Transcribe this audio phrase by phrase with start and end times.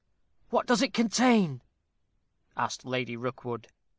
[0.49, 1.61] "What does it contain?"
[2.57, 3.67] asked Lady Rookwood.